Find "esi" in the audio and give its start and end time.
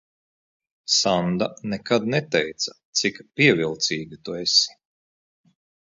4.43-4.77